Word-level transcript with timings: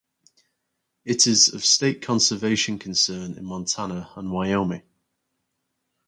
It 1.05 1.27
is 1.27 1.53
of 1.53 1.63
state 1.63 2.01
conservation 2.01 2.79
concern 2.79 3.33
in 3.35 3.45
Montana 3.45 4.09
and 4.15 4.31
Wyoming. 4.31 4.81